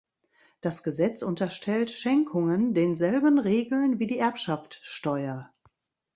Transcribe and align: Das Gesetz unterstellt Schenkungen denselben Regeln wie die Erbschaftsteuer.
Das 0.61 0.81
Gesetz 0.81 1.21
unterstellt 1.21 1.91
Schenkungen 1.91 2.73
denselben 2.73 3.37
Regeln 3.37 3.99
wie 3.99 4.07
die 4.07 4.17
Erbschaftsteuer. 4.17 5.53